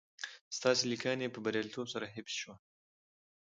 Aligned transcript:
ستاسي 0.57 0.83
لېنکه 0.89 1.33
په 1.33 1.39
برياليتوب 1.45 1.85
سره 1.93 2.11
حفظ 2.15 2.33
شوه 2.41 2.55